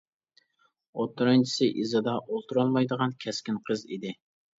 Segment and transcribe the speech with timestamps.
[1.01, 4.15] ئوتتۇرانچىسى ئىزىدا ئولتۇرالمايدىغان، كەسكىن قىز ئىدى.